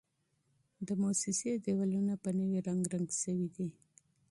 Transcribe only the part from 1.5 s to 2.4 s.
دېوالونه په